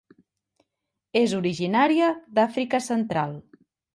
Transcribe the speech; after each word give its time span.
És 1.19 1.35
originària 1.41 2.09
d'Àfrica 2.39 2.83
Central. 2.89 3.39